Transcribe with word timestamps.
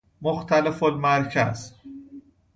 مختلف 0.21 0.83
المرکز 0.83 1.75